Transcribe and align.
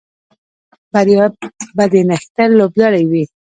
بریا 0.93 1.25
به 1.75 1.85
د 1.93 1.95
نښتر 2.09 2.49
لوبډلې 2.59 3.03
وي 3.11 3.23